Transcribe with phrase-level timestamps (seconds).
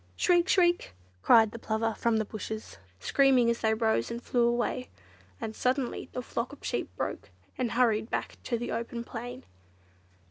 [0.15, 0.49] "Shriek!
[0.49, 4.89] Shriek!" cried the Plover from the bushes, screaming as they rose and flew away;
[5.39, 9.43] and suddenly the flock of sheep broke and hurried back to the open plain.